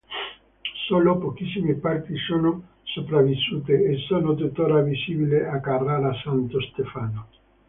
[0.87, 7.27] Solo pochissime parti sono sopravvissute e sono tuttora visibili a Carrara Santo Stefano.